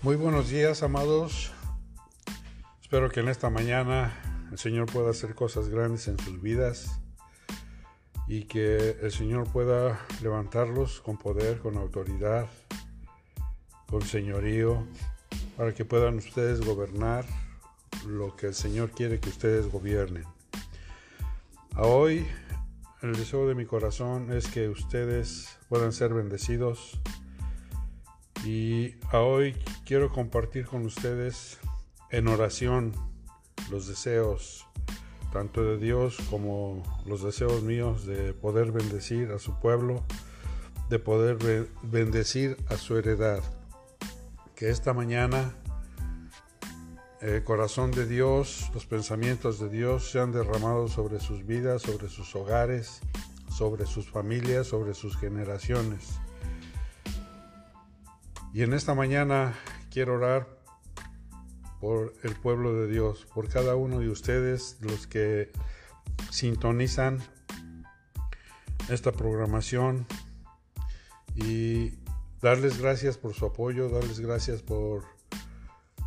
Muy 0.00 0.14
buenos 0.14 0.48
días, 0.48 0.84
amados. 0.84 1.50
Espero 2.80 3.10
que 3.10 3.18
en 3.18 3.28
esta 3.28 3.50
mañana 3.50 4.14
el 4.52 4.56
Señor 4.56 4.86
pueda 4.86 5.10
hacer 5.10 5.34
cosas 5.34 5.68
grandes 5.70 6.06
en 6.06 6.16
sus 6.20 6.40
vidas 6.40 7.00
y 8.28 8.44
que 8.44 8.96
el 9.02 9.10
Señor 9.10 9.50
pueda 9.50 9.98
levantarlos 10.22 11.00
con 11.00 11.18
poder, 11.18 11.58
con 11.58 11.76
autoridad, 11.76 12.46
con 13.88 14.02
señorío, 14.02 14.86
para 15.56 15.74
que 15.74 15.84
puedan 15.84 16.18
ustedes 16.18 16.64
gobernar 16.64 17.24
lo 18.06 18.36
que 18.36 18.46
el 18.46 18.54
Señor 18.54 18.92
quiere 18.92 19.18
que 19.18 19.30
ustedes 19.30 19.66
gobiernen. 19.66 20.26
A 21.72 21.82
hoy, 21.82 22.24
el 23.02 23.16
deseo 23.16 23.48
de 23.48 23.56
mi 23.56 23.66
corazón 23.66 24.32
es 24.32 24.46
que 24.46 24.68
ustedes 24.68 25.58
puedan 25.68 25.92
ser 25.92 26.14
bendecidos 26.14 27.00
y 28.48 28.94
hoy 29.12 29.54
quiero 29.84 30.10
compartir 30.10 30.64
con 30.64 30.86
ustedes 30.86 31.58
en 32.10 32.28
oración 32.28 32.94
los 33.70 33.86
deseos 33.86 34.66
tanto 35.30 35.62
de 35.62 35.76
Dios 35.76 36.16
como 36.30 36.82
los 37.04 37.22
deseos 37.22 37.62
míos 37.62 38.06
de 38.06 38.32
poder 38.32 38.72
bendecir 38.72 39.32
a 39.32 39.38
su 39.38 39.60
pueblo, 39.60 40.02
de 40.88 40.98
poder 40.98 41.68
bendecir 41.82 42.56
a 42.70 42.78
su 42.78 42.96
heredad. 42.96 43.42
Que 44.54 44.70
esta 44.70 44.94
mañana 44.94 45.54
el 47.20 47.44
corazón 47.44 47.90
de 47.90 48.06
Dios, 48.06 48.70
los 48.72 48.86
pensamientos 48.86 49.60
de 49.60 49.68
Dios 49.68 50.10
sean 50.10 50.32
derramados 50.32 50.92
sobre 50.92 51.20
sus 51.20 51.44
vidas, 51.44 51.82
sobre 51.82 52.08
sus 52.08 52.34
hogares, 52.34 53.02
sobre 53.50 53.84
sus 53.84 54.08
familias, 54.08 54.68
sobre 54.68 54.94
sus 54.94 55.18
generaciones 55.18 56.18
y 58.52 58.62
en 58.62 58.72
esta 58.72 58.94
mañana 58.94 59.54
quiero 59.90 60.14
orar 60.14 60.58
por 61.80 62.14
el 62.22 62.34
pueblo 62.34 62.74
de 62.74 62.88
Dios, 62.88 63.26
por 63.32 63.48
cada 63.48 63.76
uno 63.76 64.00
de 64.00 64.08
ustedes, 64.08 64.78
los 64.80 65.06
que 65.06 65.52
sintonizan 66.30 67.20
esta 68.88 69.12
programación 69.12 70.06
y 71.34 71.92
darles 72.40 72.80
gracias 72.80 73.16
por 73.16 73.34
su 73.34 73.46
apoyo, 73.46 73.88
darles 73.88 74.20
gracias 74.20 74.62
por 74.62 75.04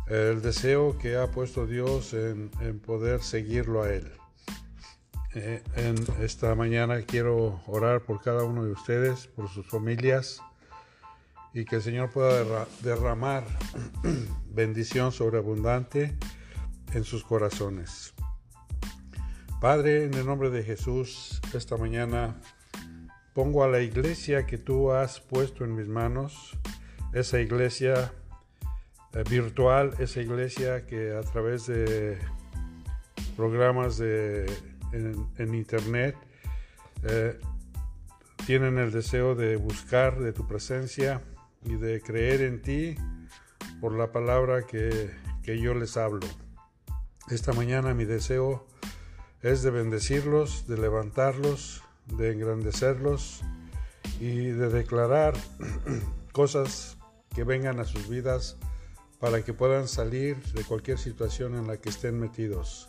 el 0.08 0.42
deseo 0.42 0.98
que 0.98 1.16
ha 1.16 1.30
puesto 1.30 1.66
Dios 1.66 2.12
en, 2.12 2.50
poder 2.84 3.22
seguirlo 3.22 3.82
a 3.82 3.92
Él. 3.92 4.12
Eh, 5.34 5.62
en 5.76 5.96
esta 6.20 6.54
mañana 6.54 7.00
quiero 7.02 7.62
orar 7.66 8.02
por 8.02 8.20
cada 8.20 8.44
uno 8.44 8.64
de 8.64 8.72
ustedes, 8.72 9.28
por 9.28 9.48
sus 9.48 9.66
familias, 9.66 10.42
y 11.54 11.64
que 11.64 11.76
el 11.76 11.82
Señor 11.82 12.10
pueda 12.10 12.66
derramar 12.82 13.44
bendición 14.50 15.12
sobreabundante 15.12 16.16
en 16.94 17.04
sus 17.04 17.24
corazones. 17.24 18.14
Padre, 19.60 20.04
en 20.04 20.14
el 20.14 20.26
nombre 20.26 20.50
de 20.50 20.62
Jesús, 20.64 21.40
esta 21.54 21.76
mañana 21.76 22.40
pongo 23.34 23.64
a 23.64 23.68
la 23.68 23.80
iglesia 23.80 24.44
que 24.46 24.58
tú 24.58 24.92
has 24.92 25.20
puesto 25.20 25.64
en 25.64 25.74
mis 25.74 25.88
manos, 25.88 26.58
esa 27.12 27.40
iglesia 27.40 28.12
eh, 29.12 29.22
virtual, 29.28 29.94
esa 29.98 30.20
iglesia 30.20 30.86
que 30.86 31.14
a 31.14 31.20
través 31.20 31.66
de 31.66 32.18
programas 33.36 33.98
de, 33.98 34.46
en, 34.92 35.54
internet 35.54 36.16
eh, 37.04 37.38
tienen 38.46 38.78
el 38.78 38.90
deseo 38.90 39.34
de 39.34 39.56
buscar 39.56 40.18
de 40.18 40.32
tu 40.32 40.46
presencia, 40.46 41.22
y 41.64 41.76
de 41.76 42.00
creer 42.00 42.42
en 42.42 42.62
ti 42.62 42.96
por 43.80 43.92
la 43.92 44.12
palabra 44.12 44.66
que, 44.66 45.10
yo 45.44 45.74
les 45.74 45.96
hablo. 45.96 46.26
Esta 47.28 47.52
mañana 47.52 47.94
mi 47.94 48.04
deseo 48.04 48.66
es 49.42 49.62
de 49.62 49.70
bendecirlos, 49.70 50.66
de 50.66 50.78
levantarlos, 50.78 51.82
de 52.06 52.32
engrandecerlos 52.32 53.42
y 54.20 54.46
de 54.46 54.68
declarar 54.68 55.34
cosas 56.32 56.96
que 57.34 57.44
vengan 57.44 57.80
a 57.80 57.84
sus 57.84 58.08
vidas 58.08 58.56
para 59.18 59.44
que 59.44 59.52
puedan 59.52 59.88
salir 59.88 60.42
de 60.52 60.64
cualquier 60.64 60.98
situación 60.98 61.56
en 61.56 61.66
la 61.66 61.76
que 61.76 61.88
estén 61.88 62.18
metidos. 62.18 62.88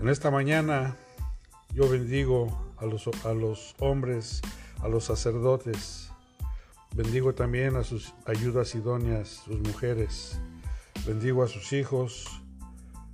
En 0.00 0.08
esta 0.08 0.30
mañana 0.30 0.96
yo 1.74 1.88
bendigo 1.88 2.72
a 2.76 2.86
los, 2.86 3.08
a 3.24 3.32
los 3.34 3.74
hombres, 3.78 4.40
a 4.82 4.88
los 4.88 5.04
sacerdotes, 5.04 6.10
Bendigo 6.96 7.34
también 7.34 7.76
a 7.76 7.84
sus 7.84 8.14
ayudas 8.24 8.74
idóneas, 8.74 9.42
sus 9.44 9.60
mujeres. 9.60 10.40
Bendigo 11.06 11.42
a 11.42 11.46
sus 11.46 11.74
hijos, 11.74 12.42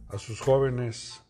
a 0.09 0.19
sus 0.19 0.41
jóvenes. 0.41 1.21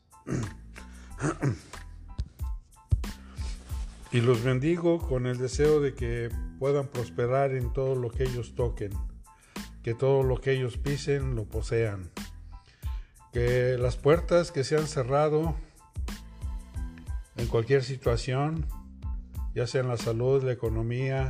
y 4.12 4.20
los 4.20 4.44
bendigo 4.44 4.98
con 4.98 5.26
el 5.26 5.38
deseo 5.38 5.80
de 5.80 5.94
que 5.94 6.28
puedan 6.58 6.88
prosperar 6.88 7.52
en 7.52 7.72
todo 7.72 7.94
lo 7.94 8.10
que 8.10 8.24
ellos 8.24 8.54
toquen, 8.54 8.92
que 9.82 9.94
todo 9.94 10.22
lo 10.22 10.38
que 10.38 10.52
ellos 10.52 10.76
pisen 10.76 11.34
lo 11.34 11.46
posean, 11.46 12.10
que 13.32 13.78
las 13.78 13.96
puertas 13.96 14.52
que 14.52 14.62
se 14.62 14.76
han 14.76 14.88
cerrado 14.88 15.54
en 17.36 17.46
cualquier 17.46 17.82
situación, 17.82 18.66
ya 19.54 19.66
sea 19.66 19.80
en 19.80 19.88
la 19.88 19.96
salud, 19.96 20.44
la 20.44 20.52
economía, 20.52 21.28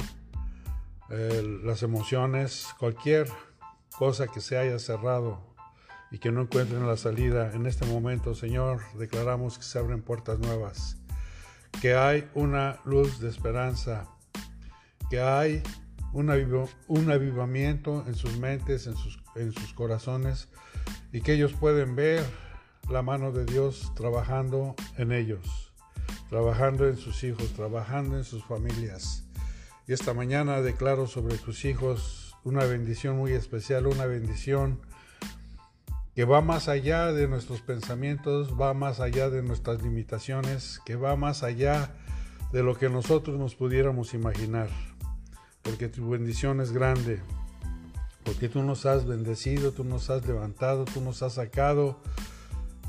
las 1.08 1.82
emociones, 1.82 2.68
cualquier 2.78 3.28
cosa 3.96 4.26
que 4.26 4.40
se 4.40 4.56
haya 4.56 4.78
cerrado 4.78 5.54
y 6.10 6.18
que 6.18 6.30
no 6.30 6.42
encuentren 6.42 6.86
la 6.86 6.96
salida, 6.96 7.52
en 7.52 7.66
este 7.66 7.86
momento, 7.86 8.34
Señor, 8.34 8.80
declaramos 8.98 9.58
que 9.58 9.64
se 9.64 9.78
abren 9.78 10.02
puertas 10.02 10.38
nuevas, 10.38 10.98
que 11.80 11.94
hay 11.94 12.28
una 12.34 12.80
luz 12.84 13.20
de 13.20 13.28
esperanza, 13.28 14.08
que 15.08 15.20
hay 15.20 15.62
un, 16.12 16.30
un 16.88 17.10
avivamiento 17.10 18.04
en 18.06 18.14
sus 18.14 18.38
mentes, 18.38 18.86
en 18.86 18.96
sus, 18.96 19.22
en 19.36 19.52
sus 19.52 19.72
corazones, 19.72 20.48
y 21.12 21.22
que 21.22 21.34
ellos 21.34 21.54
pueden 21.54 21.96
ver 21.96 22.24
la 22.90 23.02
mano 23.02 23.32
de 23.32 23.44
Dios 23.44 23.92
trabajando 23.94 24.74
en 24.98 25.12
ellos, 25.12 25.72
trabajando 26.28 26.86
en 26.88 26.96
sus 26.96 27.24
hijos, 27.24 27.52
trabajando 27.54 28.18
en 28.18 28.24
sus 28.24 28.44
familias 28.44 29.24
y 29.86 29.92
esta 29.92 30.14
mañana 30.14 30.60
declaro 30.60 31.06
sobre 31.06 31.36
tus 31.38 31.64
hijos 31.64 32.36
una 32.44 32.64
bendición 32.64 33.16
muy 33.16 33.32
especial, 33.32 33.86
una 33.86 34.06
bendición 34.06 34.80
que 36.14 36.24
va 36.24 36.40
más 36.40 36.68
allá 36.68 37.12
de 37.12 37.26
nuestros 37.26 37.62
pensamientos, 37.62 38.54
va 38.60 38.74
más 38.74 39.00
allá 39.00 39.30
de 39.30 39.42
nuestras 39.42 39.82
limitaciones, 39.82 40.80
que 40.84 40.96
va 40.96 41.16
más 41.16 41.42
allá 41.42 41.94
de 42.52 42.62
lo 42.62 42.76
que 42.76 42.90
nosotros 42.90 43.38
nos 43.38 43.54
pudiéramos 43.54 44.12
imaginar. 44.12 44.68
Porque 45.62 45.88
tu 45.88 46.10
bendición 46.10 46.60
es 46.60 46.72
grande, 46.72 47.20
porque 48.24 48.48
tú 48.48 48.62
nos 48.62 48.84
has 48.84 49.06
bendecido, 49.06 49.72
tú 49.72 49.84
nos 49.84 50.10
has 50.10 50.26
levantado, 50.26 50.84
tú 50.84 51.00
nos 51.00 51.22
has 51.22 51.34
sacado 51.34 51.98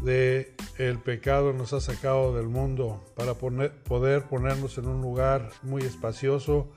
de 0.03 0.53
el 0.77 0.99
pecado, 0.99 1.53
nos 1.53 1.71
has 1.73 1.83
sacado 1.83 2.35
del 2.35 2.47
mundo 2.47 3.03
para 3.15 3.35
poder 3.35 4.23
ponernos 4.23 4.77
en 4.77 4.87
un 4.87 5.01
lugar 5.01 5.49
muy 5.61 5.83
espacioso, 5.83 6.71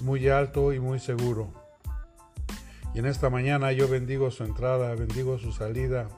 muy 0.00 0.28
alto 0.28 0.72
y 0.72 0.80
muy 0.80 0.98
seguro. 0.98 1.52
Y 2.94 2.98
en 2.98 3.06
esta 3.06 3.30
mañana 3.30 3.72
yo 3.72 3.86
bendigo 3.86 4.30
su 4.30 4.44
entrada, 4.44 4.94
bendigo 4.94 5.38
su 5.38 5.52
salida, 5.52 6.08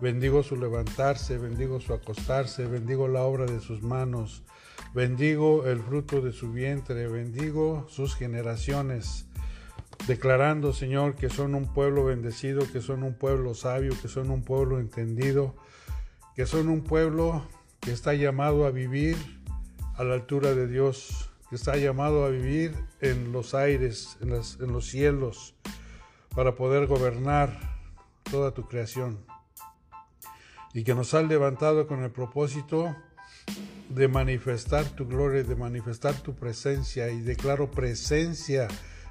bendigo 0.00 0.42
su 0.42 0.56
levantarse, 0.56 1.38
bendigo 1.38 1.80
su 1.80 1.94
acostarse, 1.94 2.66
bendigo 2.66 3.08
la 3.08 3.22
obra 3.22 3.46
de 3.46 3.60
sus 3.60 3.82
manos, 3.82 4.44
bendigo 4.94 5.66
el 5.66 5.80
fruto 5.80 6.20
de 6.20 6.32
su 6.32 6.52
vientre, 6.52 7.08
bendigo 7.08 7.86
sus 7.88 8.14
generaciones, 8.14 9.26
declarando, 10.06 10.72
Señor, 10.72 11.16
que 11.16 11.30
son 11.30 11.54
un 11.54 11.72
pueblo 11.72 12.04
bendecido, 12.04 12.70
que 12.70 12.80
son 12.80 13.02
un 13.02 13.14
pueblo 13.14 13.54
sabio, 13.54 13.92
que 14.00 14.08
son 14.08 14.30
un 14.30 14.42
pueblo 14.42 14.78
entendido, 14.78 15.56
que 16.36 16.44
son 16.44 16.68
un 16.68 16.82
pueblo 16.82 17.48
que 17.80 17.92
está 17.92 18.12
llamado 18.12 18.66
a 18.66 18.70
vivir 18.70 19.16
a 19.96 20.04
la 20.04 20.12
altura 20.12 20.54
de 20.54 20.68
Dios, 20.68 21.30
que 21.48 21.56
está 21.56 21.76
llamado 21.76 22.26
a 22.26 22.28
vivir 22.28 22.74
en 23.00 23.32
los 23.32 23.54
aires, 23.54 24.18
en, 24.20 24.28
los 24.72 24.86
cielos, 24.86 25.54
para 26.34 26.54
poder 26.54 26.86
gobernar 26.86 27.58
toda 28.30 28.52
tu 28.52 28.68
creación. 28.68 29.24
Y 30.74 30.84
que 30.84 30.94
nos 30.94 31.14
ha 31.14 31.22
levantado 31.22 31.86
con 31.86 32.02
el 32.02 32.10
propósito 32.10 32.94
de 33.88 34.06
manifestar 34.06 34.84
tu 34.84 35.06
gloria, 35.06 35.42
de 35.42 35.56
manifestar 35.56 36.14
tu 36.16 36.34
presencia 36.34 37.08
y 37.08 37.22
declaro 37.22 37.70
presencia 37.70 38.68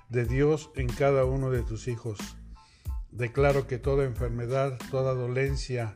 de 0.09 0.25
Dios 0.25 0.69
en 0.75 0.87
cada 0.89 1.25
uno 1.25 1.49
de 1.49 1.63
tus 1.63 1.87
hijos. 1.87 2.19
Declaro 3.09 3.65
que 3.65 3.79
toda 3.79 4.05
enfermedad, 4.05 4.77
toda 4.91 5.15
dolencia, 5.15 5.95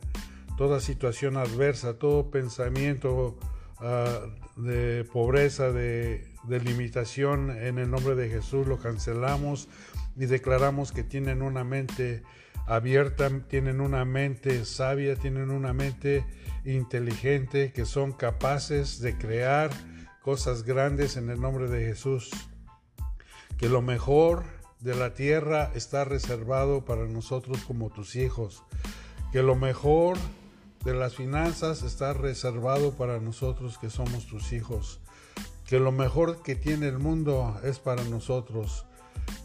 toda 0.59 0.81
situación 0.81 1.38
adversa, 1.38 1.94
todo 1.94 2.31
pensamiento 2.31 3.39
ah, 3.79 4.25
de 4.57 5.06
pobreza, 5.06 5.71
de, 5.71 6.27
de 6.44 6.59
limitación, 6.59 7.50
en 7.50 7.79
el 7.79 7.89
nombre 7.89 8.13
de 8.15 8.27
Jesús 8.27 8.67
lo 8.67 8.77
cancelamos 8.77 9.69
y 10.17 10.25
declaramos 10.25 10.91
que 10.91 11.06
tienen 11.06 11.44
una 11.44 11.63
mente 11.63 12.23
abierta, 12.67 13.29
tienen 13.47 13.79
una 13.79 14.03
mente 14.03 14.65
sabia, 14.65 15.15
tienen 15.15 15.50
una 15.50 15.71
mente 15.71 16.25
inteligente, 16.65 17.71
que 17.71 17.85
son 17.85 18.11
capaces 18.11 19.00
de 19.00 19.17
crear 19.17 19.69
cosas 20.21 20.63
grandes 20.63 21.15
en 21.15 21.29
el 21.29 21.39
nombre 21.39 21.69
de 21.69 21.85
Jesús. 21.85 22.31
Que 23.57 23.69
lo 23.69 23.81
mejor 23.81 24.44
de 24.81 24.94
la 24.94 25.13
tierra 25.13 25.71
está 25.73 26.03
reservado 26.03 26.83
para 26.83 27.07
nosotros 27.07 27.63
como 27.63 27.91
tus 27.91 28.17
hijos. 28.17 28.61
Que 29.31 29.41
lo 29.41 29.56
mejor 29.56 30.17
de 30.83 30.93
las 30.93 31.15
finanzas 31.15 31.83
está 31.83 32.13
reservado 32.13 32.93
para 32.93 33.19
nosotros 33.19 33.77
que 33.77 33.89
somos 33.89 34.25
tus 34.27 34.53
hijos. 34.53 34.99
Que 35.67 35.79
lo 35.79 35.91
mejor 35.91 36.41
que 36.41 36.55
tiene 36.55 36.87
el 36.87 36.99
mundo 36.99 37.59
es 37.63 37.79
para 37.79 38.03
nosotros. 38.05 38.85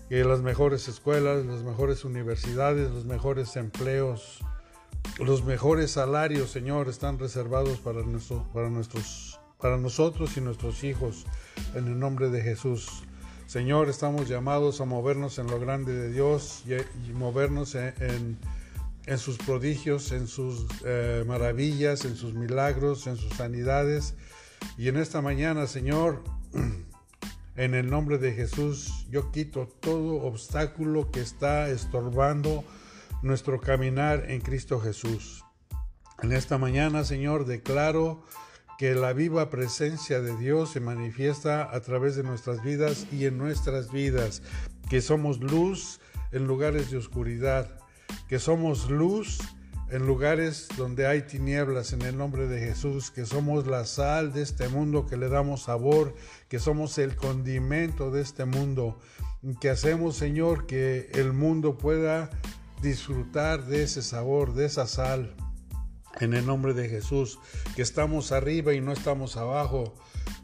Que 0.08 0.24
las 0.24 0.40
mejores 0.40 0.88
escuelas, 0.88 1.44
las 1.44 1.62
mejores 1.62 2.04
universidades, 2.04 2.90
los 2.90 3.04
mejores 3.04 3.56
empleos, 3.56 4.40
los 5.18 5.44
mejores 5.44 5.90
salarios, 5.90 6.50
Señor, 6.50 6.88
están 6.88 7.18
reservados 7.18 7.78
para, 7.78 8.02
nuestro, 8.02 8.46
para, 8.52 8.70
nuestros, 8.70 9.40
para 9.60 9.76
nosotros 9.76 10.36
y 10.36 10.40
nuestros 10.40 10.84
hijos. 10.84 11.26
En 11.74 11.86
el 11.88 11.98
nombre 11.98 12.30
de 12.30 12.42
Jesús. 12.42 13.02
Señor, 13.46 13.88
estamos 13.88 14.28
llamados 14.28 14.80
a 14.80 14.86
movernos 14.86 15.38
en 15.38 15.48
lo 15.48 15.60
grande 15.60 15.92
de 15.94 16.10
Dios 16.10 16.64
y, 16.66 17.12
movernos 17.12 17.74
en, 17.74 17.92
en, 18.00 18.38
sus 19.18 19.38
prodigios, 19.38 20.12
en 20.12 20.26
sus 20.26 20.66
eh, 20.84 21.24
maravillas, 21.26 22.04
en 22.04 22.16
sus 22.16 22.34
milagros, 22.34 23.06
en 23.06 23.16
sus 23.16 23.34
sanidades. 23.34 24.14
Y 24.78 24.88
en 24.88 24.96
esta 24.96 25.20
mañana, 25.20 25.66
Señor, 25.66 26.24
en 27.56 27.74
el 27.74 27.90
nombre 27.90 28.18
de 28.18 28.32
Jesús, 28.32 29.06
yo 29.10 29.30
quito 29.30 29.68
todo 29.80 30.22
obstáculo 30.22 31.10
que 31.10 31.20
está 31.20 31.68
estorbando 31.68 32.64
nuestro 33.22 33.60
caminar 33.60 34.30
en 34.30 34.40
Cristo 34.40 34.80
Jesús. 34.80 35.44
En 36.22 36.32
esta 36.32 36.58
mañana, 36.58 37.04
Señor, 37.04 37.44
declaro 37.44 38.24
que 38.78 38.94
la 38.94 39.12
viva 39.12 39.50
presencia 39.50 40.20
de 40.20 40.36
Dios 40.36 40.70
se 40.70 40.80
manifiesta 40.80 41.68
a 41.74 41.80
través 41.80 42.16
de 42.16 42.22
nuestras 42.22 42.62
vidas 42.62 43.06
y 43.12 43.26
en 43.26 43.38
nuestras 43.38 43.92
vidas, 43.92 44.42
que 44.88 45.00
somos 45.00 45.40
luz 45.40 46.00
en 46.32 46.46
lugares 46.46 46.90
de 46.90 46.96
oscuridad, 46.96 47.83
que 48.28 48.38
somos 48.38 48.90
luz 48.90 49.38
en 49.90 50.06
lugares 50.06 50.68
donde 50.76 51.06
hay 51.06 51.22
tinieblas 51.22 51.92
en 51.92 52.02
el 52.02 52.16
nombre 52.16 52.46
de 52.46 52.58
Jesús, 52.58 53.10
que 53.10 53.26
somos 53.26 53.66
la 53.66 53.84
sal 53.84 54.32
de 54.32 54.42
este 54.42 54.68
mundo, 54.68 55.06
que 55.06 55.16
le 55.16 55.28
damos 55.28 55.64
sabor, 55.64 56.14
que 56.48 56.58
somos 56.58 56.98
el 56.98 57.16
condimento 57.16 58.10
de 58.10 58.22
este 58.22 58.44
mundo, 58.44 58.98
que 59.60 59.70
hacemos, 59.70 60.16
Señor, 60.16 60.66
que 60.66 61.10
el 61.14 61.32
mundo 61.32 61.76
pueda 61.76 62.30
disfrutar 62.82 63.66
de 63.66 63.82
ese 63.82 64.02
sabor, 64.02 64.54
de 64.54 64.66
esa 64.66 64.86
sal 64.86 65.34
en 66.20 66.34
el 66.34 66.46
nombre 66.46 66.74
de 66.74 66.88
Jesús, 66.88 67.38
que 67.76 67.82
estamos 67.82 68.32
arriba 68.32 68.72
y 68.74 68.80
no 68.80 68.92
estamos 68.92 69.36
abajo. 69.36 69.94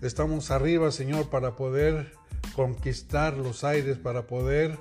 Estamos 0.03 0.51
arriba, 0.51 0.91
Señor, 0.91 1.31
para 1.31 1.57
poder 1.57 2.13
conquistar 2.55 3.37
los 3.37 3.65
aires, 3.65 3.99
para 3.99 4.27
poder 4.27 4.79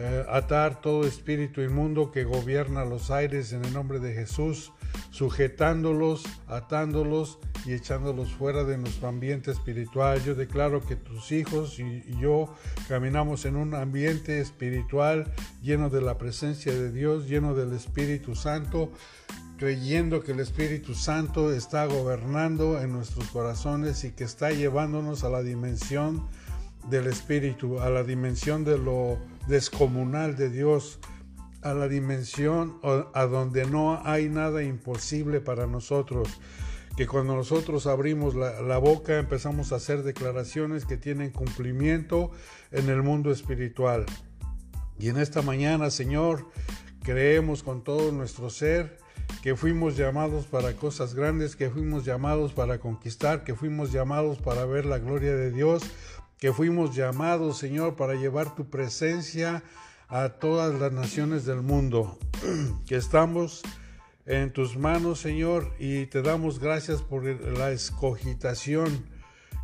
eh, 0.00 0.24
atar 0.30 0.80
todo 0.80 1.04
espíritu 1.04 1.60
inmundo 1.60 2.12
que 2.12 2.22
gobierna 2.22 2.84
los 2.84 3.10
aires 3.10 3.52
en 3.52 3.64
el 3.64 3.72
nombre 3.72 3.98
de 3.98 4.14
Jesús, 4.14 4.72
sujetándolos, 5.10 6.22
atándolos 6.46 7.40
y 7.66 7.72
echándolos 7.72 8.32
fuera 8.32 8.62
de 8.62 8.78
nuestro 8.78 9.08
ambiente 9.08 9.50
espiritual. 9.50 10.22
Yo 10.22 10.36
declaro 10.36 10.86
que 10.86 10.94
tus 10.94 11.32
hijos 11.32 11.80
y 11.80 12.04
yo 12.20 12.54
caminamos 12.86 13.44
en 13.44 13.56
un 13.56 13.74
ambiente 13.74 14.40
espiritual 14.40 15.32
lleno 15.62 15.90
de 15.90 16.00
la 16.00 16.16
presencia 16.16 16.72
de 16.72 16.92
Dios, 16.92 17.28
lleno 17.28 17.54
del 17.54 17.72
Espíritu 17.72 18.36
Santo 18.36 18.92
creyendo 19.56 20.22
que 20.22 20.30
el 20.30 20.38
Espíritu 20.38 20.94
Santo 20.94 21.52
está 21.52 21.86
gobernando 21.86 22.80
en 22.80 22.92
nuestros 22.92 23.28
corazones 23.30 24.04
y 24.04 24.12
que 24.12 24.22
está 24.22 24.52
llevándonos 24.52 25.24
a 25.24 25.28
la 25.28 25.42
dimensión 25.42 26.28
del 26.88 27.08
Espíritu, 27.08 27.80
a 27.80 27.90
la 27.90 28.04
dimensión 28.04 28.64
de 28.64 28.78
lo 28.78 29.18
descomunal 29.48 30.36
de 30.36 30.50
Dios, 30.50 31.00
a 31.62 31.74
la 31.74 31.88
dimensión 31.88 32.78
a 33.14 33.24
donde 33.24 33.66
no 33.66 34.00
hay 34.04 34.28
nada 34.28 34.62
imposible 34.62 35.40
para 35.40 35.66
nosotros. 35.66 36.40
Que 36.96 37.06
cuando 37.06 37.34
nosotros 37.34 37.86
abrimos 37.86 38.34
la, 38.34 38.60
la 38.60 38.78
boca 38.78 39.18
empezamos 39.18 39.72
a 39.72 39.76
hacer 39.76 40.02
declaraciones 40.02 40.84
que 40.84 40.96
tienen 40.96 41.30
cumplimiento 41.30 42.30
en 42.70 42.88
el 42.88 43.02
mundo 43.02 43.30
espiritual. 43.30 44.06
Y 44.98 45.08
en 45.08 45.18
esta 45.18 45.42
mañana, 45.42 45.90
Señor, 45.90 46.46
creemos 47.02 47.62
con 47.62 47.82
todo 47.82 48.12
nuestro 48.12 48.50
ser 48.50 48.98
que 49.42 49.54
fuimos 49.54 49.96
llamados 49.96 50.46
para 50.46 50.74
cosas 50.74 51.14
grandes, 51.14 51.54
que 51.54 51.70
fuimos 51.70 52.04
llamados 52.04 52.52
para 52.52 52.78
conquistar, 52.78 53.44
que 53.44 53.54
fuimos 53.54 53.92
llamados 53.92 54.38
para 54.38 54.64
ver 54.64 54.84
la 54.84 54.98
gloria 54.98 55.34
de 55.34 55.52
Dios, 55.52 55.82
que 56.38 56.52
fuimos 56.52 56.94
llamados, 56.94 57.58
Señor, 57.58 57.96
para 57.96 58.14
llevar 58.14 58.54
tu 58.54 58.70
presencia 58.70 59.62
a 60.08 60.30
todas 60.30 60.78
las 60.80 60.92
naciones 60.92 61.44
del 61.44 61.62
mundo, 61.62 62.18
que 62.86 62.96
estamos 62.96 63.62
en 64.24 64.52
tus 64.52 64.76
manos, 64.76 65.20
Señor, 65.20 65.74
y 65.78 66.06
te 66.06 66.22
damos 66.22 66.58
gracias 66.58 67.02
por 67.02 67.24
la 67.24 67.72
escogitación 67.72 69.04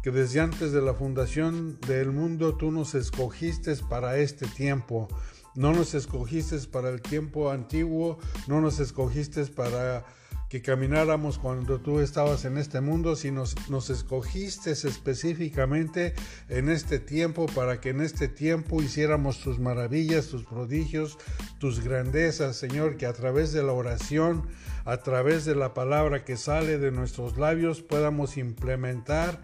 que 0.03 0.11
desde 0.11 0.41
antes 0.41 0.73
de 0.73 0.82
la 0.82 0.93
fundación 0.93 1.79
del 1.87 2.12
mundo 2.12 2.56
tú 2.56 2.71
nos 2.71 2.94
escogiste 2.94 3.75
para 3.88 4.19
este 4.19 4.47
tiempo. 4.47 5.09
No 5.55 5.73
nos 5.73 5.94
escogiste 5.94 6.59
para 6.71 6.91
el 6.91 7.00
tiempo 7.00 7.50
antiguo, 7.50 8.19
no 8.47 8.61
nos 8.61 8.81
escogiste 8.81 9.47
para 9.47 10.05
que 10.49 10.62
camináramos 10.62 11.38
cuando 11.38 11.81
tú 11.81 12.00
estabas 12.00 12.44
en 12.44 12.58
este 12.58 12.81
mundo, 12.81 13.17
sino 13.17 13.44
nos 13.69 13.91
escogiste 13.91 14.73
específicamente 14.73 16.14
en 16.49 16.69
este 16.69 16.99
tiempo 16.99 17.46
para 17.46 17.81
que 17.81 17.91
en 17.91 18.00
este 18.00 18.29
tiempo 18.29 18.82
hiciéramos 18.82 19.41
tus 19.41 19.58
maravillas, 19.58 20.29
tus 20.29 20.44
prodigios, 20.44 21.19
tus 21.58 21.82
grandezas, 21.82 22.56
Señor, 22.56 22.96
que 22.96 23.06
a 23.06 23.12
través 23.12 23.52
de 23.52 23.62
la 23.62 23.73
oración, 23.73 24.46
a 24.85 24.99
través 24.99 25.44
de 25.44 25.55
la 25.55 25.75
palabra 25.75 26.25
que 26.25 26.37
sale 26.37 26.79
de 26.79 26.93
nuestros 26.93 27.37
labios, 27.37 27.82
podamos 27.82 28.37
implementar 28.37 29.40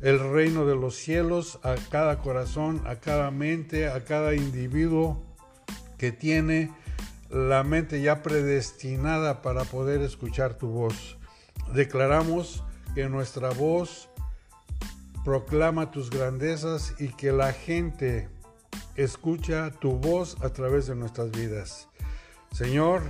el 0.00 0.20
reino 0.20 0.64
de 0.64 0.76
los 0.76 0.94
cielos 0.94 1.58
a 1.64 1.74
cada 1.90 2.18
corazón, 2.20 2.80
a 2.86 2.96
cada 2.96 3.30
mente, 3.30 3.88
a 3.88 4.04
cada 4.04 4.34
individuo 4.34 5.24
que 5.98 6.12
tiene 6.12 6.70
la 7.30 7.62
mente 7.62 8.00
ya 8.00 8.22
predestinada 8.22 9.42
para 9.42 9.64
poder 9.64 10.00
escuchar 10.02 10.54
tu 10.54 10.68
voz. 10.68 11.18
Declaramos 11.74 12.64
que 12.94 13.08
nuestra 13.08 13.50
voz 13.50 14.08
proclama 15.24 15.90
tus 15.90 16.10
grandezas 16.10 16.94
y 16.98 17.08
que 17.08 17.32
la 17.32 17.52
gente 17.52 18.28
escucha 18.96 19.70
tu 19.70 19.92
voz 19.92 20.36
a 20.42 20.50
través 20.50 20.86
de 20.86 20.96
nuestras 20.96 21.30
vidas. 21.30 21.88
Señor, 22.52 23.02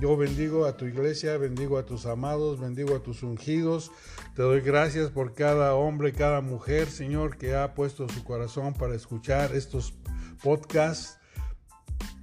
yo 0.00 0.16
bendigo 0.16 0.64
a 0.64 0.78
tu 0.78 0.86
iglesia, 0.86 1.36
bendigo 1.36 1.76
a 1.76 1.84
tus 1.84 2.06
amados, 2.06 2.58
bendigo 2.58 2.96
a 2.96 3.02
tus 3.02 3.22
ungidos. 3.22 3.92
Te 4.34 4.40
doy 4.42 4.62
gracias 4.62 5.10
por 5.10 5.34
cada 5.34 5.74
hombre, 5.74 6.14
cada 6.14 6.40
mujer, 6.40 6.88
Señor, 6.88 7.36
que 7.36 7.54
ha 7.54 7.74
puesto 7.74 8.08
su 8.08 8.24
corazón 8.24 8.72
para 8.72 8.94
escuchar 8.94 9.54
estos 9.54 9.92
podcasts 10.42 11.19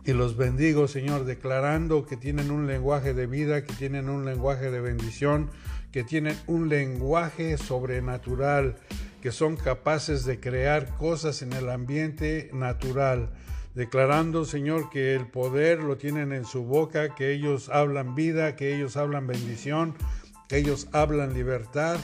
y 0.08 0.14
los 0.14 0.38
bendigo, 0.38 0.88
Señor, 0.88 1.26
declarando 1.26 2.06
que 2.06 2.16
tienen 2.16 2.50
un 2.50 2.66
lenguaje 2.66 3.14
de 3.14 3.28
vida, 3.28 3.66
que 3.66 3.74
tienen 3.74 4.08
un 4.08 4.24
lenguaje 4.24 4.72
de 4.72 4.80
bendición, 4.80 5.50
que 5.92 6.06
tienen 6.06 6.38
un 6.48 6.70
lenguaje 6.70 7.58
sobrenatural, 7.58 8.78
que 9.22 9.34
son 9.34 9.58
capaces 9.58 10.24
de 10.24 10.40
crear 10.40 10.96
cosas 10.96 11.42
en 11.42 11.52
el 11.52 11.70
ambiente 11.70 12.50
natural. 12.54 13.32
Declarando, 13.76 14.46
Señor, 14.46 14.90
que 14.90 15.14
el 15.14 15.28
poder 15.28 15.84
lo 15.84 15.98
tienen 15.98 16.32
en 16.32 16.46
su 16.46 16.64
boca, 16.64 17.14
que 17.14 17.34
ellos 17.34 17.68
hablan 17.68 18.16
vida, 18.16 18.56
que 18.56 18.74
ellos 18.74 18.96
hablan 18.96 19.28
bendición, 19.28 19.94
que 20.48 20.56
ellos 20.56 20.88
hablan 20.94 21.34
libertad 21.34 22.00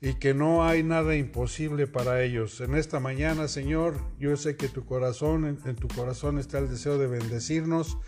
y 0.00 0.14
que 0.14 0.32
no 0.32 0.64
hay 0.64 0.82
nada 0.82 1.14
imposible 1.14 1.86
para 1.86 2.22
ellos. 2.22 2.60
En 2.60 2.74
esta 2.74 3.00
mañana, 3.00 3.48
Señor, 3.48 4.00
yo 4.18 4.36
sé 4.36 4.56
que 4.56 4.68
tu 4.68 4.86
corazón, 4.86 5.58
en, 5.64 5.76
tu 5.76 5.88
corazón 5.88 6.38
está 6.38 6.58
el 6.58 6.70
deseo 6.70 6.96
de 6.96 7.06
bendecirnos, 7.06 7.98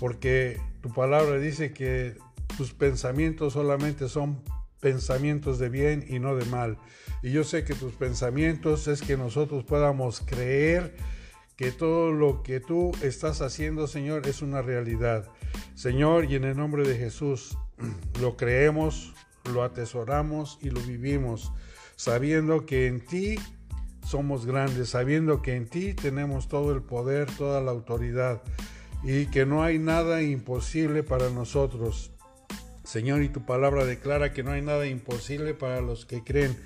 porque 0.00 0.60
tu 0.82 0.92
palabra 0.92 1.38
dice 1.38 1.72
que 1.72 2.16
tus 2.56 2.74
pensamientos 2.74 3.52
solamente 3.52 4.08
son 4.08 4.42
pensamientos 4.80 5.58
de 5.58 5.68
bien 5.68 6.04
y 6.08 6.18
no 6.18 6.34
de 6.34 6.44
mal. 6.46 6.78
Y 7.22 7.30
yo 7.30 7.44
sé 7.44 7.64
que 7.64 7.74
tus 7.74 7.92
pensamientos 7.92 8.88
es 8.88 9.02
que 9.02 9.16
nosotros 9.16 9.64
podamos 9.64 10.20
creer 10.20 10.96
que 11.56 11.72
todo 11.72 12.12
lo 12.12 12.42
que 12.42 12.60
tú 12.60 12.92
estás 13.02 13.42
haciendo, 13.42 13.86
Señor, 13.86 14.26
es 14.26 14.42
una 14.42 14.62
realidad. 14.62 15.28
Señor, 15.74 16.24
y 16.30 16.36
en 16.36 16.44
el 16.44 16.56
nombre 16.56 16.86
de 16.86 16.96
Jesús, 16.96 17.58
lo 18.20 18.36
creemos, 18.36 19.14
lo 19.48 19.62
atesoramos 19.62 20.58
y 20.60 20.70
lo 20.70 20.80
vivimos, 20.80 21.52
sabiendo 21.96 22.66
que 22.66 22.86
en 22.86 23.04
ti 23.04 23.36
somos 24.06 24.46
grandes, 24.46 24.90
sabiendo 24.90 25.42
que 25.42 25.56
en 25.56 25.66
ti 25.66 25.94
tenemos 25.94 26.48
todo 26.48 26.72
el 26.72 26.82
poder, 26.82 27.30
toda 27.36 27.60
la 27.60 27.70
autoridad 27.72 28.42
y 29.02 29.26
que 29.26 29.46
no 29.46 29.62
hay 29.62 29.78
nada 29.78 30.22
imposible 30.22 31.02
para 31.02 31.30
nosotros. 31.30 32.12
Señor, 32.84 33.22
y 33.22 33.28
tu 33.28 33.44
palabra 33.44 33.84
declara 33.84 34.32
que 34.32 34.42
no 34.42 34.52
hay 34.52 34.62
nada 34.62 34.86
imposible 34.86 35.54
para 35.54 35.80
los 35.80 36.06
que 36.06 36.24
creen. 36.24 36.56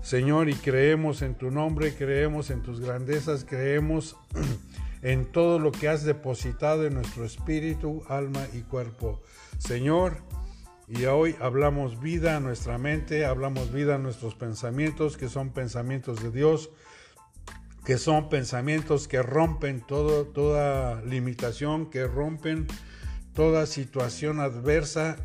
Señor, 0.00 0.48
y 0.48 0.54
creemos 0.54 1.20
en 1.22 1.34
tu 1.34 1.50
nombre, 1.50 1.94
creemos 1.94 2.50
en 2.50 2.62
tus 2.62 2.80
grandezas, 2.80 3.44
creemos 3.44 4.16
en 5.02 5.26
todo 5.26 5.58
lo 5.58 5.70
que 5.70 5.88
has 5.88 6.04
depositado 6.04 6.86
en 6.86 6.94
nuestro 6.94 7.24
espíritu, 7.24 8.02
alma 8.08 8.46
y 8.54 8.62
cuerpo. 8.62 9.20
Señor, 9.58 10.22
y 10.88 11.04
hoy 11.04 11.36
hablamos 11.40 12.00
vida 12.00 12.36
a 12.36 12.40
nuestra 12.40 12.78
mente, 12.78 13.26
hablamos 13.26 13.72
vida 13.72 13.96
a 13.96 13.98
nuestros 13.98 14.34
pensamientos, 14.34 15.18
que 15.18 15.28
son 15.28 15.50
pensamientos 15.50 16.22
de 16.22 16.30
Dios, 16.30 16.70
que 17.84 17.98
son 17.98 18.30
pensamientos 18.30 19.06
que 19.06 19.22
rompen 19.22 19.82
toda 19.86 21.02
limitación, 21.02 21.90
que 21.90 22.06
rompen 22.06 22.66
toda 23.34 23.66
situación 23.66 24.40
adversa 24.40 25.16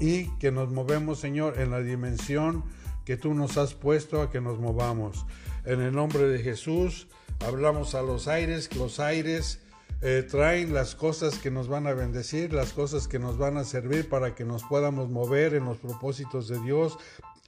y 0.00 0.28
que 0.38 0.52
nos 0.52 0.70
movemos, 0.70 1.18
Señor, 1.18 1.60
en 1.60 1.70
la 1.70 1.80
dimensión 1.80 2.64
que 3.06 3.16
tú 3.16 3.32
nos 3.32 3.56
has 3.56 3.72
puesto 3.72 4.20
a 4.20 4.30
que 4.30 4.42
nos 4.42 4.58
movamos. 4.58 5.24
En 5.64 5.80
el 5.80 5.94
nombre 5.94 6.28
de 6.28 6.40
Jesús, 6.40 7.08
hablamos 7.40 7.94
a 7.94 8.02
los 8.02 8.28
aires, 8.28 8.74
los 8.76 9.00
aires 9.00 9.60
eh, 10.02 10.26
traen 10.28 10.74
las 10.74 10.94
cosas 10.94 11.38
que 11.38 11.50
nos 11.50 11.68
van 11.68 11.86
a 11.86 11.94
bendecir, 11.94 12.52
las 12.52 12.72
cosas 12.72 13.08
que 13.08 13.18
nos 13.18 13.38
van 13.38 13.56
a 13.56 13.64
servir 13.64 14.08
para 14.08 14.34
que 14.34 14.44
nos 14.44 14.62
podamos 14.64 15.08
mover 15.08 15.54
en 15.54 15.64
los 15.64 15.78
propósitos 15.78 16.48
de 16.48 16.60
Dios, 16.60 16.98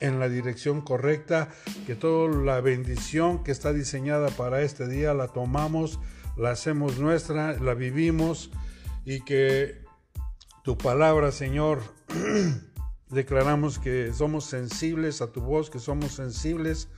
en 0.00 0.18
la 0.18 0.28
dirección 0.28 0.80
correcta, 0.80 1.50
que 1.86 1.94
toda 1.94 2.28
la 2.42 2.60
bendición 2.60 3.44
que 3.44 3.50
está 3.50 3.72
diseñada 3.72 4.30
para 4.30 4.62
este 4.62 4.88
día 4.88 5.12
la 5.12 5.28
tomamos, 5.28 6.00
la 6.36 6.50
hacemos 6.50 6.98
nuestra, 6.98 7.58
la 7.60 7.74
vivimos 7.74 8.50
y 9.04 9.20
que 9.20 9.84
tu 10.64 10.78
palabra, 10.78 11.32
Señor, 11.32 11.82
declaramos 13.10 13.78
que 13.78 14.12
somos 14.14 14.44
sensibles 14.44 15.20
a 15.20 15.32
tu 15.32 15.40
voz, 15.40 15.68
que 15.68 15.78
somos 15.80 16.12
sensibles 16.12 16.88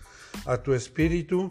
a 0.47 0.59
tu 0.59 0.75
espíritu 0.75 1.51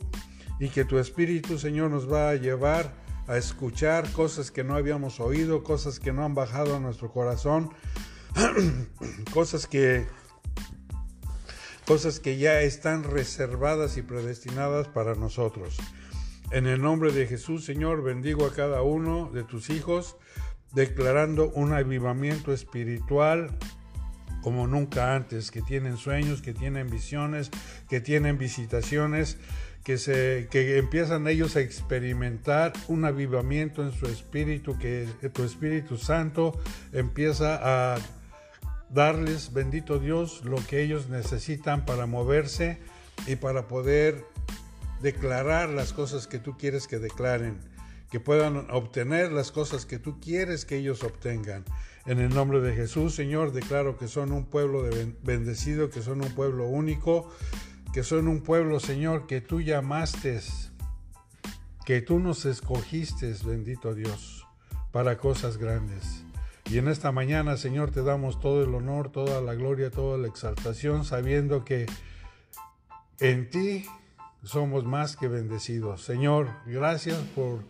y 0.60 0.70
que 0.70 0.86
tu 0.86 1.00
espíritu, 1.00 1.58
Señor, 1.58 1.92
nos 1.92 2.12
va 2.12 2.30
a 2.30 2.36
llevar 2.36 2.94
a 3.30 3.38
escuchar 3.38 4.12
cosas 4.12 4.50
que 4.50 4.64
no 4.64 4.74
habíamos 4.74 5.20
oído, 5.20 5.64
cosas 5.64 6.00
que 6.00 6.12
no 6.12 6.26
han 6.26 6.34
bajado 6.34 6.76
a 6.76 6.80
nuestro 6.80 7.12
corazón, 7.12 7.70
cosas 9.34 9.68
que 9.68 10.08
cosas 11.86 12.20
que 12.20 12.38
ya 12.38 12.62
están 12.62 13.04
reservadas 13.04 13.98
y 13.98 14.02
predestinadas 14.02 14.88
para 14.88 15.14
nosotros. 15.14 15.78
En 16.52 16.66
el 16.66 16.82
nombre 16.82 17.12
de 17.12 17.28
Jesús, 17.28 17.66
Señor, 17.66 18.02
bendigo 18.02 18.48
a 18.48 18.54
cada 18.54 18.82
uno 18.82 19.30
de 19.32 19.44
tus 19.44 19.70
hijos, 19.70 20.18
declarando 20.74 21.52
un 21.52 21.74
avivamiento 21.74 22.52
espiritual 22.52 23.56
como 24.42 24.68
nunca 24.68 25.16
antes, 25.16 25.52
que 25.52 25.62
tienen 25.62 25.98
sueños, 25.98 26.42
que 26.42 26.54
tienen 26.54 26.90
visiones, 26.90 27.52
que 27.90 28.02
tienen 28.02 28.38
visitaciones, 28.38 29.38
que, 29.84 29.98
se, 29.98 30.48
que 30.52 30.78
empiezan 30.78 31.28
ellos 31.28 31.56
a 31.56 31.62
experimentar 31.62 32.74
un 32.88 33.06
avivamiento 33.06 33.84
en 33.84 33.92
su 33.92 34.06
espíritu, 34.08 34.78
que 34.78 35.08
tu 35.34 35.44
Espíritu 35.44 35.98
Santo 35.98 36.60
empieza 36.94 37.60
a 37.62 37.98
darles, 38.90 39.54
bendito 39.54 40.00
Dios, 40.00 40.44
lo 40.44 40.58
que 40.68 40.82
ellos 40.82 41.10
necesitan 41.10 41.86
para 41.86 42.06
moverse 42.06 42.80
y 43.28 43.36
para 43.36 43.68
poder 43.68 44.26
declarar 45.02 45.70
las 45.70 45.94
cosas 45.94 46.28
que 46.28 46.40
tú 46.40 46.58
quieres 46.58 46.88
que 46.88 47.00
declaren, 47.00 47.58
que 48.12 48.20
puedan 48.20 48.70
obtener 48.72 49.32
las 49.32 49.52
cosas 49.52 49.86
que 49.86 50.00
tú 50.00 50.20
quieres 50.20 50.66
que 50.66 50.78
ellos 50.78 51.04
obtengan. 51.04 51.64
En 52.06 52.20
el 52.20 52.30
nombre 52.30 52.60
de 52.60 52.74
Jesús, 52.74 53.14
Señor, 53.14 53.52
declaro 53.52 53.98
que 53.98 54.08
son 54.08 54.32
un 54.32 54.46
pueblo 54.46 54.84
bendecido, 55.22 55.90
que 55.90 56.02
son 56.02 56.22
un 56.22 56.32
pueblo 56.34 56.66
único, 56.66 57.32
que 57.94 58.04
son 58.04 58.28
un 58.28 58.42
pueblo, 58.42 58.80
Señor, 58.80 59.26
que 59.28 59.42
tú 59.42 59.62
llamaste, 59.62 60.40
que 61.86 62.02
tú 62.02 62.20
nos 62.20 62.46
escogiste, 62.46 63.34
bendito 63.44 63.96
Dios, 63.96 64.46
para 64.92 65.18
cosas 65.18 65.58
grandes. 65.58 66.24
Y 66.70 66.78
en 66.78 66.88
esta 66.88 67.12
mañana, 67.12 67.58
Señor, 67.58 67.90
te 67.90 68.04
damos 68.04 68.40
todo 68.40 68.64
el 68.64 68.76
honor, 68.76 69.12
toda 69.12 69.42
la 69.42 69.56
gloria, 69.56 69.90
toda 69.90 70.20
la 70.20 70.28
exaltación, 70.28 71.04
sabiendo 71.04 71.66
que 71.66 71.88
en 73.20 73.50
ti 73.50 73.86
somos 74.44 74.86
más 74.86 75.18
que 75.18 75.28
bendecidos. 75.28 76.04
Señor, 76.04 76.50
gracias 76.68 77.18
por 77.36 77.64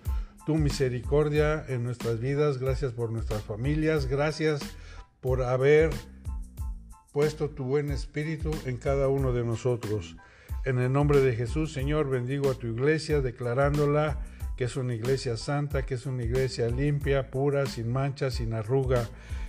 tu 0.45 0.55
misericordia 0.55 1.63
en 1.69 1.83
nuestras 1.83 2.19
vidas, 2.19 2.57
gracias 2.57 2.91
por 2.91 3.11
nuestras 3.11 3.43
familias, 3.43 4.07
gracias 4.07 4.61
por 5.21 5.43
haber 5.43 5.91
puesto 7.11 7.49
tu 7.49 7.63
buen 7.63 7.91
espíritu 7.91 8.51
en 8.65 8.77
cada 8.77 9.07
uno 9.07 9.33
de 9.33 9.43
nosotros. 9.43 10.15
En 10.65 10.79
el 10.79 10.91
nombre 10.91 11.21
de 11.21 11.35
Jesús, 11.35 11.71
Señor, 11.73 12.09
bendigo 12.09 12.51
a 12.51 12.55
tu 12.55 12.67
iglesia, 12.67 13.21
declarándola 13.21 14.19
que 14.57 14.65
es 14.65 14.75
una 14.75 14.93
iglesia 14.93 15.37
santa, 15.37 15.85
que 15.85 15.95
es 15.95 16.05
una 16.05 16.23
iglesia 16.23 16.67
limpia, 16.67 17.31
pura, 17.31 17.65
sin 17.65 17.91
mancha, 17.91 18.29
sin 18.29 18.53
arruga, 18.53 19.07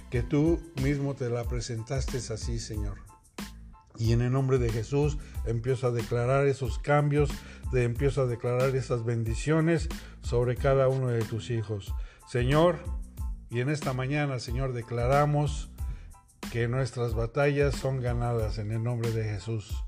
que 0.09 0.23
tú 0.23 0.61
mismo 0.83 1.15
te 1.15 1.29
la 1.29 1.45
presentaste 1.45 2.19
así, 2.33 2.59
Señor. 2.59 2.99
Y 3.99 4.13
en 4.13 4.23
el 4.23 4.33
nombre 4.33 4.59
de 4.59 4.71
Jesús 4.71 5.19
empiezo 5.45 5.89
a 5.89 5.91
declarar 5.91 6.47
esos 6.47 6.79
cambios, 6.79 7.31
de, 7.73 7.85
empiezo 7.85 8.23
a 8.23 8.27
declarar 8.27 8.75
esas 8.77 9.05
bendiciones 9.05 9.89
sobre 10.23 10.57
cada 10.57 10.89
uno 10.89 11.09
de 11.09 11.23
tus 11.23 11.51
hijos. 11.51 11.93
Señor, 12.29 12.79
y 13.51 13.61
en 13.61 13.69
esta 13.69 13.93
mañana, 13.93 14.39
Señor, 14.39 14.73
declaramos 14.73 15.70
que 16.51 16.69
nuestras 16.69 17.15
batallas 17.15 17.77
son 17.77 18.01
ganadas 18.01 18.59
en 18.59 18.73
el 18.73 18.83
nombre 18.83 19.13
de 19.13 19.25
Jesús. 19.25 19.85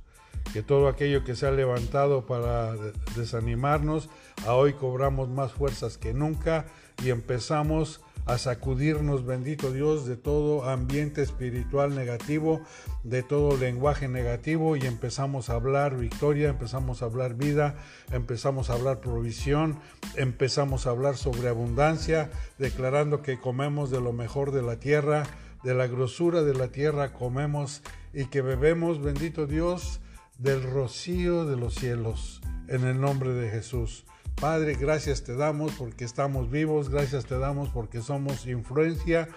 Que 0.53 0.63
todo 0.63 0.89
aquello 0.89 1.25
que 1.25 1.35
se 1.35 1.47
ha 1.47 1.51
levantado 1.51 2.27
para 2.27 2.75
desanimarnos, 3.17 4.09
hoy 4.47 4.73
cobramos 4.75 5.29
más 5.29 5.53
fuerzas 5.53 5.99
que 5.99 6.15
nunca 6.15 6.67
y 7.03 7.11
empezamos 7.11 8.01
a 8.27 8.39
sacudirnos, 8.39 9.27
bendito 9.27 9.73
Dios, 9.73 10.07
de 10.07 10.17
todo 10.17 10.69
ambiente 10.69 11.23
espiritual 11.23 11.95
negativo, 11.95 12.61
de 13.03 13.23
todo 13.23 13.57
lenguaje 13.57 14.07
negativo 14.07 14.77
y 14.77 14.83
empezamos 14.83 15.51
a 15.51 15.55
hablar 15.55 15.97
victoria, 15.97 16.49
empezamos 16.49 17.03
a 17.03 17.07
hablar 17.07 17.35
vida, 17.35 17.75
empezamos 18.13 18.71
a 18.71 18.75
hablar 18.75 19.01
provisión, 19.01 19.79
empezamos 20.17 20.87
a 20.87 20.91
hablar 20.91 21.17
sobre 21.17 21.49
abundancia, 21.49 22.31
declarando 22.59 23.23
que 23.23 23.41
comemos 23.41 23.91
de 23.91 24.01
lo 24.01 24.13
mejor 24.13 24.53
de 24.53 24.63
la 24.63 24.79
tierra, 24.79 25.25
de 25.63 25.75
la 25.75 25.87
grosura 25.87 26.43
de 26.43 26.55
la 26.55 26.69
tierra 26.69 27.13
comemos 27.13 27.83
y 28.13 28.27
que 28.27 28.43
bebemos, 28.43 29.01
bendito 29.01 29.47
Dios, 29.47 30.01
del 30.39 30.63
rocío 30.63 31.47
de 31.47 31.57
los 31.57 31.75
cielos, 31.75 32.41
en 32.69 32.85
el 32.85 33.01
nombre 33.01 33.33
de 33.33 33.49
Jesús. 33.49 34.05
Padre, 34.41 34.75
gracias 34.75 35.23
te 35.23 35.37
damos 35.37 35.73
porque 35.73 36.05
estamos 36.05 36.51
vivos, 36.51 36.89
gracias 36.89 37.27
te 37.27 37.39
damos 37.39 37.69
porque 37.69 38.01
somos 38.01 38.47
influencia, 38.47 39.29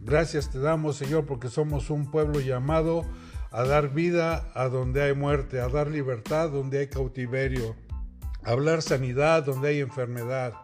gracias 0.00 0.50
te 0.50 0.58
damos 0.58 0.96
Señor 0.96 1.26
porque 1.26 1.48
somos 1.48 1.90
un 1.90 2.10
pueblo 2.10 2.40
llamado 2.40 3.04
a 3.50 3.64
dar 3.64 3.92
vida 3.92 4.50
a 4.54 4.68
donde 4.68 5.02
hay 5.02 5.14
muerte, 5.14 5.60
a 5.60 5.68
dar 5.68 5.88
libertad 5.88 6.50
donde 6.50 6.78
hay 6.78 6.86
cautiverio, 6.86 7.76
a 8.44 8.52
hablar 8.52 8.80
sanidad 8.80 9.44
donde 9.44 9.68
hay 9.68 9.80
enfermedad, 9.80 10.54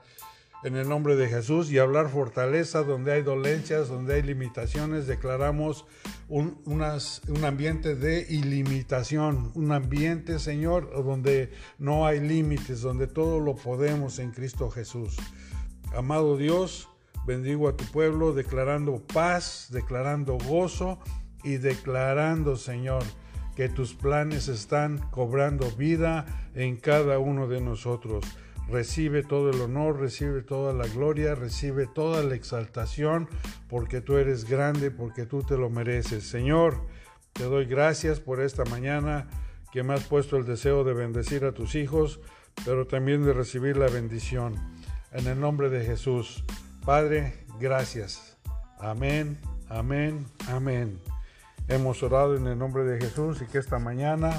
en 0.64 0.76
el 0.76 0.88
nombre 0.88 1.16
de 1.16 1.28
Jesús 1.28 1.70
y 1.72 1.78
hablar 1.78 2.08
fortaleza 2.08 2.82
donde 2.82 3.12
hay 3.12 3.22
dolencias, 3.22 3.88
donde 3.88 4.14
hay 4.14 4.22
limitaciones. 4.22 5.06
Declaramos 5.06 5.84
un, 6.28 6.60
un, 6.64 7.44
ambiente 7.44 7.96
de 7.96 8.26
ilimitación, 8.28 9.50
un 9.54 9.72
ambiente, 9.72 10.38
Señor, 10.38 10.90
donde 11.04 11.50
no 11.78 12.06
hay 12.06 12.20
límites, 12.20 12.80
donde 12.80 13.06
todo 13.06 13.40
lo 13.40 13.56
podemos 13.56 14.18
en 14.18 14.30
Cristo 14.30 14.70
Jesús. 14.70 15.16
Amado 15.96 16.36
Dios, 16.36 16.88
bendigo 17.26 17.68
a 17.68 17.76
tu 17.76 17.84
pueblo 17.86 18.32
declarando 18.32 19.02
paz, 19.12 19.68
declarando 19.70 20.38
gozo 20.38 21.00
y 21.42 21.56
declarando, 21.56 22.56
Señor, 22.56 23.02
que 23.56 23.68
tus 23.68 23.94
planes 23.94 24.48
están 24.48 24.98
cobrando 25.10 25.70
vida 25.72 26.24
en 26.54 26.76
cada 26.76 27.18
uno 27.18 27.48
de 27.48 27.60
nosotros. 27.60 28.24
Recibe 28.68 29.22
todo 29.22 29.50
el 29.50 29.60
honor, 29.60 30.00
recibe 30.00 30.42
toda 30.42 30.72
la 30.72 30.86
gloria, 30.86 31.34
recibe 31.34 31.86
toda 31.86 32.22
la 32.22 32.34
exaltación, 32.34 33.28
porque 33.68 34.00
tú 34.00 34.16
eres 34.16 34.48
grande, 34.48 34.90
porque 34.90 35.26
tú 35.26 35.42
te 35.42 35.56
lo 35.56 35.68
mereces. 35.68 36.24
Señor, 36.26 36.86
te 37.32 37.44
doy 37.44 37.66
gracias 37.66 38.20
por 38.20 38.40
esta 38.40 38.64
mañana 38.64 39.28
que 39.72 39.82
me 39.82 39.94
has 39.94 40.04
puesto 40.04 40.36
el 40.36 40.44
deseo 40.44 40.84
de 40.84 40.92
bendecir 40.92 41.44
a 41.44 41.52
tus 41.52 41.74
hijos, 41.74 42.20
pero 42.64 42.86
también 42.86 43.24
de 43.24 43.32
recibir 43.32 43.76
la 43.76 43.88
bendición. 43.88 44.54
En 45.12 45.26
el 45.26 45.40
nombre 45.40 45.68
de 45.68 45.84
Jesús. 45.84 46.44
Padre, 46.84 47.44
gracias. 47.60 48.36
Amén, 48.78 49.38
amén, 49.68 50.26
amén. 50.48 50.98
Hemos 51.68 52.02
orado 52.02 52.36
en 52.36 52.46
el 52.46 52.58
nombre 52.58 52.84
de 52.84 53.00
Jesús 53.00 53.40
y 53.40 53.46
que 53.46 53.58
esta 53.58 53.78
mañana 53.78 54.32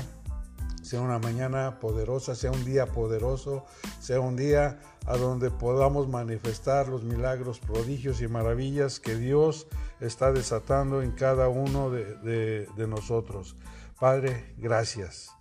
sea 0.81 1.01
una 1.01 1.17
mañana 1.17 1.79
poderosa, 1.79 2.35
sea 2.35 2.51
un 2.51 2.65
día 2.65 2.87
poderoso, 2.87 3.65
sea 3.99 4.19
un 4.19 4.35
día 4.35 4.79
a 5.05 5.17
donde 5.17 5.49
podamos 5.49 6.07
manifestar 6.07 6.87
los 6.89 7.03
milagros, 7.03 7.59
prodigios 7.59 8.21
y 8.21 8.27
maravillas 8.27 8.99
que 8.99 9.15
Dios 9.15 9.67
está 9.99 10.31
desatando 10.31 11.01
en 11.01 11.11
cada 11.11 11.47
uno 11.47 11.89
de, 11.89 12.67
nosotros. 12.87 13.55
Padre, 13.99 14.53
gracias. 14.57 15.31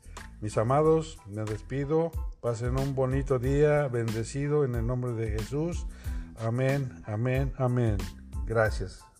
Mis 0.40 0.56
amados, 0.58 1.18
me 1.26 1.44
despido. 1.44 2.10
Pasen 2.40 2.78
un 2.78 2.94
bonito 2.94 3.38
día, 3.38 3.88
bendecido 3.88 4.64
en 4.64 4.74
el 4.74 4.86
nombre 4.86 5.12
de 5.12 5.30
Jesús. 5.30 5.86
Amén, 6.38 7.02
amén, 7.06 7.52
amén. 7.56 7.98
Gracias. 8.46 9.11